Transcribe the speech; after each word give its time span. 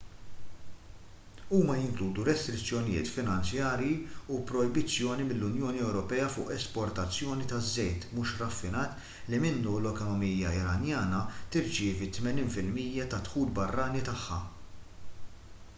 huma 1.55 1.73
jinkludu 1.79 2.23
restrizzjonijiet 2.29 3.09
finanzjarji 3.17 3.91
u 4.37 4.39
projbizzjoni 4.53 5.27
mill-unjoni 5.31 5.83
ewropea 5.89 6.31
fuq 6.37 6.49
l-esportazzjoni 6.55 7.47
taż-żejt 7.53 8.09
mhux 8.17 8.33
raffinat 8.43 9.05
li 9.35 9.43
minnu 9.47 9.77
l-ekonomija 9.85 10.57
iranjana 10.65 11.21
tirċievi 11.57 12.11
80 12.21 12.77
% 12.83 13.11
tad-dħul 13.17 13.51
barrani 13.63 14.03
tagħha 14.13 14.41